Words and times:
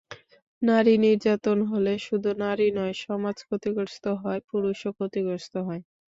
নারী 0.61 0.93
নির্যাতন 1.03 1.57
হলে 1.71 1.93
শুধু 2.07 2.29
নারী 2.43 2.67
নয়, 2.77 2.95
সমাজ 3.03 3.37
ক্ষতিগ্রস্ত 3.47 4.05
হয়, 4.21 4.41
পুরুষও 4.49 4.91
ক্ষতিগ্রস্ত 4.97 5.53
হয়। 5.67 5.81